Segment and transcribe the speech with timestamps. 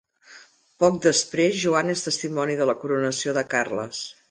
[0.83, 4.05] Poc després, Juana és testimoni de la coronació de Carles.